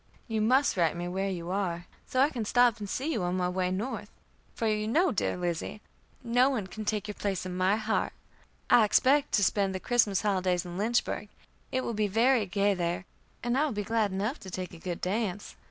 [0.27, 3.37] You must write me where you are, so I can stop and see you on
[3.37, 4.09] my way North;
[4.55, 5.79] for you know, dear Lizzie,
[6.23, 8.11] no one can take your place in my heart.
[8.67, 11.29] I expect to spend the Christmas holidays in Lynchburg.
[11.71, 13.05] It will be very gay there,
[13.43, 15.55] and I will be glad enough to take a good dance.